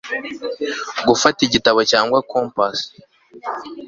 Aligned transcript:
gufata 1.07 1.39
igitabo 1.47 1.79
cyangwa 1.91 2.17
compas 2.31 2.77